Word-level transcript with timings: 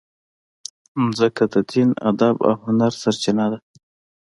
مځکه 1.03 1.43
د 1.53 1.55
دین، 1.71 1.89
ادب 2.09 2.35
او 2.49 2.53
هنر 2.63 2.91
سرچینه 3.01 3.45
ده. 3.51 3.59